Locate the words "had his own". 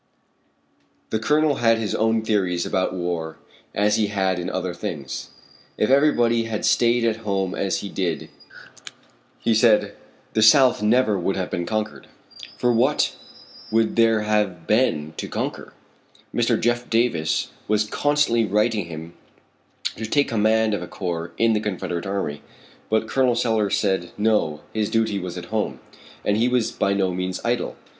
1.57-2.23